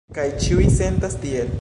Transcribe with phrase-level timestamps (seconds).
[0.17, 1.49] Kaj ĉiuj sentas tiel.